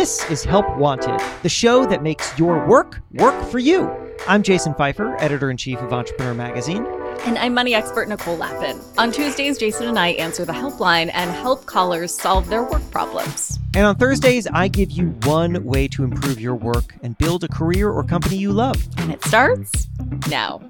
[0.00, 3.86] This is Help Wanted, the show that makes your work work for you.
[4.26, 6.86] I'm Jason Feifer, editor in chief of Entrepreneur Magazine.
[7.26, 8.80] And I'm money expert Nicole Lapin.
[8.96, 13.58] On Tuesdays, Jason and I answer the helpline and help callers solve their work problems.
[13.74, 17.48] And on Thursdays, I give you one way to improve your work and build a
[17.48, 18.82] career or company you love.
[18.96, 19.86] And it starts
[20.30, 20.62] now.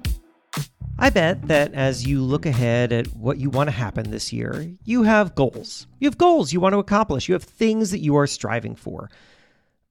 [1.01, 4.71] I bet that as you look ahead at what you want to happen this year,
[4.83, 5.87] you have goals.
[5.99, 7.27] You have goals you want to accomplish.
[7.27, 9.09] You have things that you are striving for.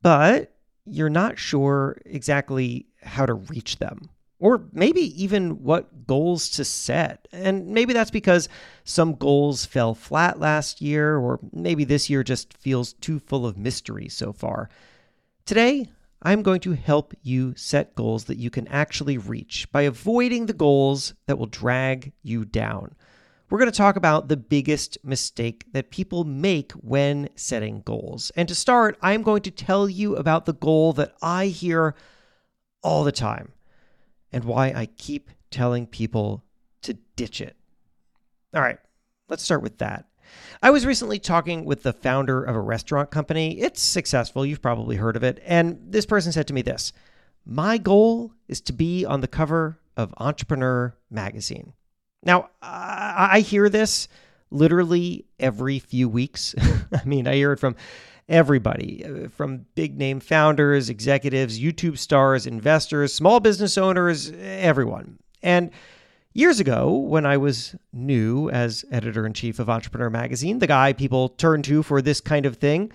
[0.03, 0.55] But
[0.85, 7.27] you're not sure exactly how to reach them, or maybe even what goals to set.
[7.33, 8.49] And maybe that's because
[8.85, 13.59] some goals fell flat last year, or maybe this year just feels too full of
[13.59, 14.71] mystery so far.
[15.45, 15.89] Today,
[16.23, 20.53] I'm going to help you set goals that you can actually reach by avoiding the
[20.53, 22.95] goals that will drag you down.
[23.49, 28.31] We're going to talk about the biggest mistake that people make when setting goals.
[28.37, 31.97] And to start, I'm going to tell you about the goal that I hear
[32.83, 33.53] all the time
[34.31, 36.45] and why I keep telling people
[36.83, 37.57] to ditch it.
[38.55, 38.79] All right,
[39.29, 40.10] let's start with that.
[40.63, 43.61] I was recently talking with the founder of a restaurant company.
[43.61, 45.43] It's successful, you've probably heard of it.
[45.45, 46.93] And this person said to me this
[47.47, 51.73] My goal is to be on the cover of Entrepreneur magazine.
[52.23, 54.09] Now, I hear this
[54.51, 56.55] literally every few weeks.
[56.93, 57.77] I mean, I hear it from
[58.29, 65.19] everybody uh, from big name founders, executives, YouTube stars, investors, small business owners, everyone.
[65.43, 65.71] And
[66.33, 70.93] Years ago, when I was new as editor in chief of Entrepreneur Magazine, the guy
[70.93, 72.93] people turn to for this kind of thing,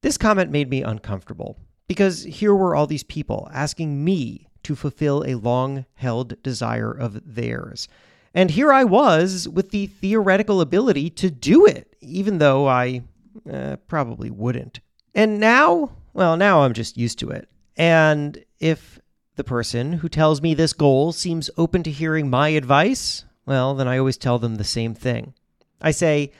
[0.00, 5.22] this comment made me uncomfortable because here were all these people asking me to fulfill
[5.26, 7.86] a long held desire of theirs.
[8.32, 13.02] And here I was with the theoretical ability to do it, even though I
[13.50, 14.80] uh, probably wouldn't.
[15.14, 17.46] And now, well, now I'm just used to it.
[17.76, 18.98] And if
[19.36, 23.88] the person who tells me this goal seems open to hearing my advice, well, then
[23.88, 25.34] I always tell them the same thing.
[25.80, 26.32] I say,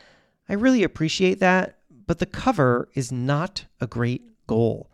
[0.48, 4.90] I really appreciate that, but the cover is not a great goal.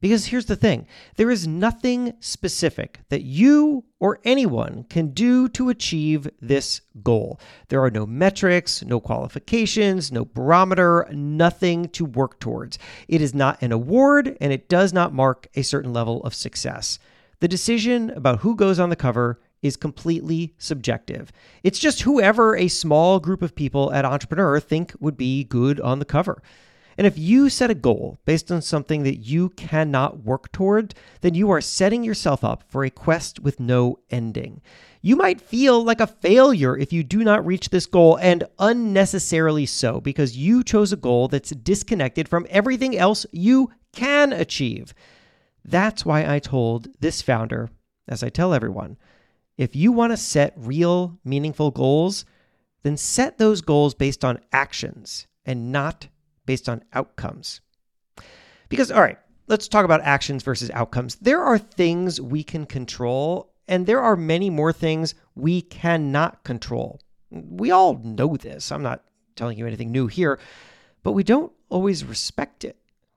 [0.00, 0.86] Because here's the thing
[1.16, 7.40] there is nothing specific that you or anyone can do to achieve this goal.
[7.68, 12.78] There are no metrics, no qualifications, no barometer, nothing to work towards.
[13.08, 16.98] It is not an award and it does not mark a certain level of success.
[17.40, 21.32] The decision about who goes on the cover is completely subjective.
[21.62, 25.98] It's just whoever a small group of people at Entrepreneur think would be good on
[25.98, 26.42] the cover.
[26.98, 31.34] And if you set a goal based on something that you cannot work toward, then
[31.34, 34.62] you are setting yourself up for a quest with no ending.
[35.02, 39.66] You might feel like a failure if you do not reach this goal, and unnecessarily
[39.66, 44.94] so, because you chose a goal that's disconnected from everything else you can achieve.
[45.68, 47.70] That's why I told this founder,
[48.06, 48.96] as I tell everyone,
[49.58, 52.24] if you want to set real, meaningful goals,
[52.84, 56.06] then set those goals based on actions and not
[56.44, 57.62] based on outcomes.
[58.68, 59.18] Because, all right,
[59.48, 61.16] let's talk about actions versus outcomes.
[61.16, 67.00] There are things we can control, and there are many more things we cannot control.
[67.30, 68.70] We all know this.
[68.70, 69.02] I'm not
[69.34, 70.38] telling you anything new here,
[71.02, 72.76] but we don't always respect it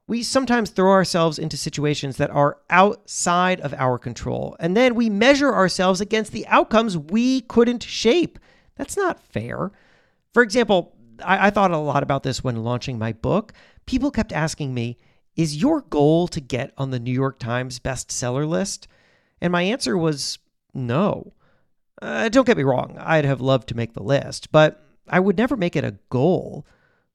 [0.09, 5.07] we sometimes throw ourselves into situations that are outside of our control, and then we
[5.07, 8.39] measure ourselves against the outcomes we couldn't shape.
[8.75, 9.71] That's not fair.
[10.33, 13.53] For example, I, I, thought a lot about this when launching my book.
[13.85, 14.97] People kept asking me,
[15.35, 18.87] Is your goal to get on the New York Times bestseller list?
[19.39, 20.39] And my answer was
[20.73, 21.33] no.
[22.01, 25.37] Uh, don't get me wrong, I'd have loved to make the list, but I would
[25.37, 26.65] never make it a goal.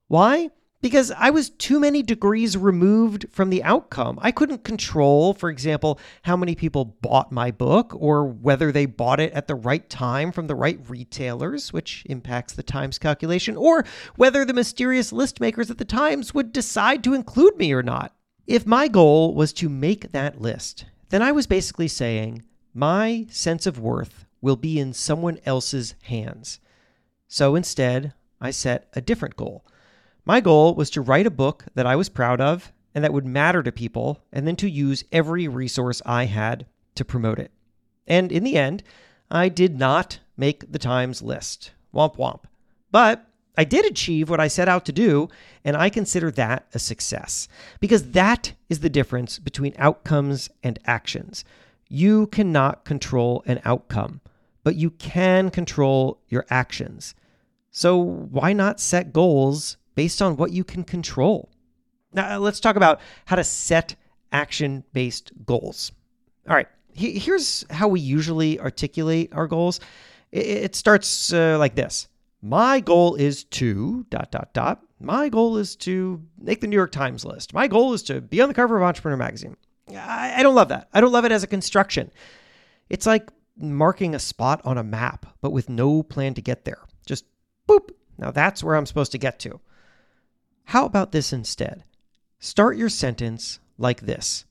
[0.06, 0.50] Why?
[0.84, 4.18] Because I was too many degrees removed from the outcome.
[4.20, 9.18] I couldn't control, for example, how many people bought my book or whether they bought
[9.18, 13.86] it at the right time from the right retailers, which impacts the Times calculation, or
[14.16, 18.14] whether the mysterious list makers at the Times would decide to include me or not.
[18.46, 22.42] If my goal was to make that list, then I was basically saying
[22.74, 26.60] my sense of worth will be in someone else's hands.
[27.26, 29.64] So instead, I set a different goal.
[30.24, 33.26] My goal was to write a book that I was proud of and that would
[33.26, 37.50] matter to people, and then to use every resource I had to promote it.
[38.06, 38.84] And in the end,
[39.30, 41.72] I did not make the Times list.
[41.92, 42.44] Womp womp.
[42.92, 43.26] But
[43.58, 45.28] I did achieve what I set out to do,
[45.64, 47.48] and I consider that a success
[47.80, 51.44] because that is the difference between outcomes and actions.
[51.88, 54.20] You cannot control an outcome,
[54.62, 57.14] but you can control your actions.
[57.70, 61.50] So why not set goals based on what you can control.
[62.12, 63.96] Now, let's talk about how to set
[64.32, 65.92] action based goals.
[66.48, 69.80] All right, here's how we usually articulate our goals
[70.34, 72.08] it starts uh, like this
[72.42, 74.82] My goal is to dot, dot, dot.
[74.98, 77.54] My goal is to make the New York Times list.
[77.54, 79.56] My goal is to be on the cover of Entrepreneur Magazine.
[79.90, 80.88] I, I don't love that.
[80.92, 82.10] I don't love it as a construction.
[82.88, 86.82] It's like marking a spot on a map, but with no plan to get there.
[87.06, 87.26] Just
[87.68, 87.90] boop.
[88.18, 89.60] Now that's where I'm supposed to get to.
[90.64, 91.84] How about this instead?
[92.38, 94.44] Start your sentence like this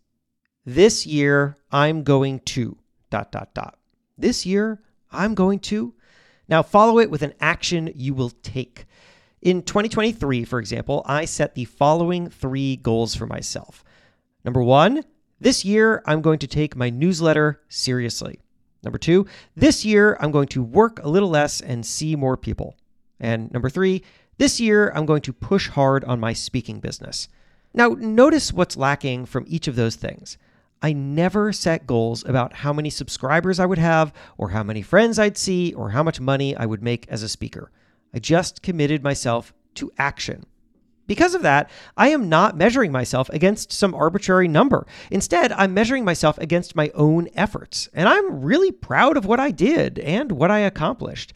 [0.65, 2.77] This year, I'm going to
[3.09, 3.77] dot, dot, dot.
[4.17, 4.81] This year,
[5.11, 5.93] I'm going to.
[6.47, 8.85] Now, follow it with an action you will take.
[9.41, 13.83] In 2023, for example, I set the following three goals for myself.
[14.45, 15.03] Number one,
[15.39, 18.39] this year I'm going to take my newsletter seriously.
[18.83, 22.77] Number two, this year I'm going to work a little less and see more people.
[23.19, 24.03] And number three,
[24.37, 27.27] this year I'm going to push hard on my speaking business.
[27.73, 30.37] Now, notice what's lacking from each of those things.
[30.81, 35.17] I never set goals about how many subscribers I would have, or how many friends
[35.17, 37.71] I'd see, or how much money I would make as a speaker.
[38.13, 40.45] I just committed myself to action.
[41.07, 44.85] Because of that, I am not measuring myself against some arbitrary number.
[45.09, 47.89] Instead, I'm measuring myself against my own efforts.
[47.93, 51.33] And I'm really proud of what I did and what I accomplished.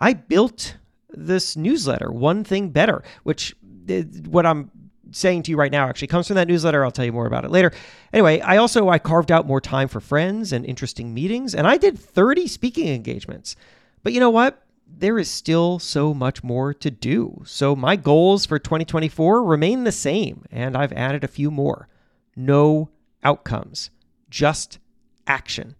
[0.00, 0.76] I built
[1.12, 3.54] this newsletter, One Thing Better, which
[3.88, 4.70] uh, what I'm
[5.12, 6.84] saying to you right now actually comes from that newsletter.
[6.84, 7.72] I'll tell you more about it later.
[8.12, 11.76] Anyway, I also I carved out more time for friends and interesting meetings, and I
[11.76, 13.56] did 30 speaking engagements.
[14.02, 14.62] But you know what?
[14.86, 17.42] There is still so much more to do.
[17.46, 21.88] So my goals for 2024 remain the same, and I've added a few more.
[22.36, 22.90] No
[23.22, 23.90] outcomes,
[24.30, 24.78] just
[25.26, 25.76] action.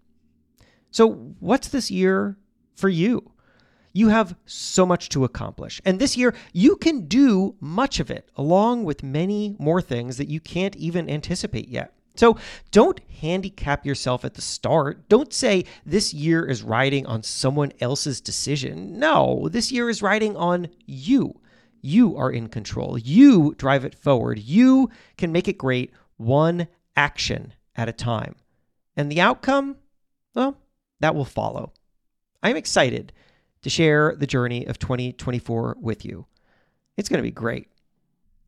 [0.91, 2.37] So, what's this year
[2.75, 3.32] for you?
[3.93, 5.81] You have so much to accomplish.
[5.85, 10.29] And this year, you can do much of it, along with many more things that
[10.29, 11.93] you can't even anticipate yet.
[12.17, 12.37] So
[12.71, 15.09] don't handicap yourself at the start.
[15.09, 18.99] Don't say this year is riding on someone else's decision.
[18.99, 21.41] No, this year is riding on you.
[21.81, 22.99] You are in control.
[22.99, 24.39] You drive it forward.
[24.39, 28.35] You can make it great one action at a time.
[28.97, 29.77] And the outcome,
[30.35, 30.59] well,
[30.99, 31.73] that will follow.
[32.43, 33.13] I'm excited
[33.62, 36.27] to share the journey of 2024 with you.
[36.97, 37.69] It's going to be great.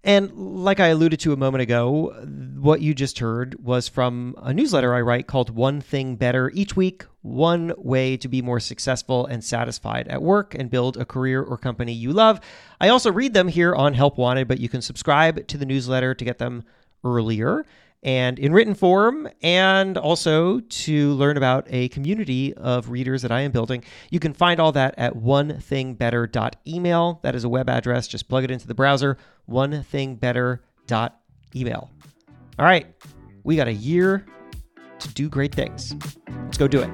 [0.05, 2.13] And like I alluded to a moment ago,
[2.59, 6.51] what you just heard was from a newsletter I write called One Thing Better.
[6.55, 11.05] Each week, one way to be more successful and satisfied at work and build a
[11.05, 12.41] career or company you love.
[12.81, 16.17] I also read them here on Help Wanted, but you can subscribe to the newsletter
[16.17, 16.65] to get them
[17.05, 17.65] earlier
[18.03, 23.43] and in written form, and also to learn about a community of readers that I
[23.43, 23.85] am building.
[24.11, 27.21] You can find all that at onethingbetter.email.
[27.23, 28.09] That is a web address.
[28.09, 29.17] Just plug it into the browser,
[29.49, 31.91] onethingbetter.email.
[32.59, 32.87] All right,
[33.45, 34.27] we got a year
[34.99, 35.95] to do great things.
[36.29, 36.91] Let's go do it.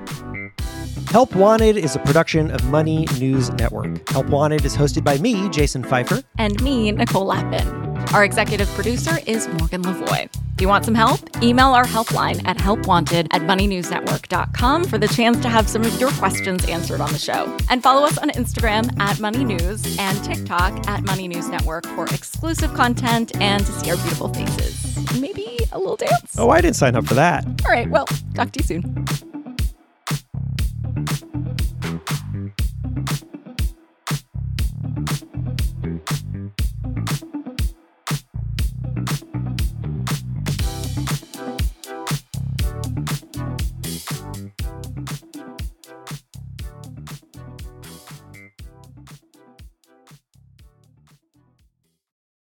[1.11, 4.07] Help Wanted is a production of Money News Network.
[4.11, 6.23] Help Wanted is hosted by me, Jason Feifer.
[6.37, 7.67] And me, Nicole Lapin.
[8.13, 10.29] Our executive producer is Morgan Lavoie.
[10.59, 15.41] If you want some help, email our helpline at helpwanted at moneynewsnetwork.com for the chance
[15.43, 17.57] to have some of your questions answered on the show.
[17.71, 22.07] And follow us on Instagram at Money News and TikTok at Money News Network for
[22.07, 25.21] exclusive content and to see our beautiful faces.
[25.21, 26.37] Maybe a little dance.
[26.37, 27.47] Oh, I didn't sign up for that.
[27.65, 29.28] All right, well, talk to you soon.